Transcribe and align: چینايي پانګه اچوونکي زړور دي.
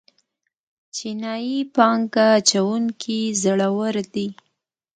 چینايي 0.95 1.57
پانګه 1.75 2.27
اچوونکي 2.39 3.19
زړور 3.41 3.95
دي. 4.13 4.27